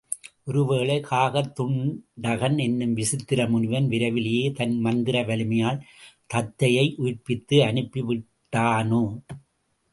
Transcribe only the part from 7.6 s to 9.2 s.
அனுப்பி விட்டானோ?